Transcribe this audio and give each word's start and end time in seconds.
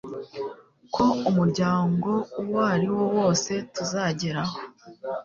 ko 0.95 1.05
umuryango 1.29 2.09
uwo 2.41 2.59
ari 2.75 2.87
wo 2.95 3.05
wose 3.17 3.51
tuzageraho 3.73 4.57